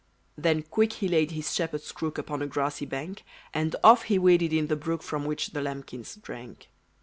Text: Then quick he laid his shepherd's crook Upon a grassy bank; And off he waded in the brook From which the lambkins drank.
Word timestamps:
Then 0.35 0.63
quick 0.63 0.93
he 0.93 1.07
laid 1.07 1.29
his 1.29 1.53
shepherd's 1.53 1.91
crook 1.91 2.17
Upon 2.17 2.41
a 2.41 2.47
grassy 2.47 2.87
bank; 2.87 3.23
And 3.53 3.75
off 3.83 4.05
he 4.05 4.17
waded 4.17 4.51
in 4.51 4.65
the 4.65 4.75
brook 4.75 5.03
From 5.03 5.25
which 5.25 5.49
the 5.51 5.61
lambkins 5.61 6.15
drank. 6.15 6.69